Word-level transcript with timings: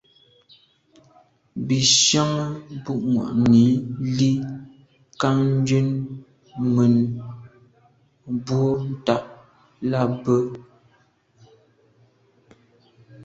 Bìn 1.65 1.85
síáŋ 1.99 2.29
bû’ŋwà’nǐ 2.83 3.65
lî 4.17 4.31
kά 5.19 5.29
njə́n 5.55 5.89
mə̂n 6.73 6.95
mbwɔ̀ 8.33 8.69
ntὰg 8.91 9.23
lά 9.89 10.01
bwə́. 10.21 10.41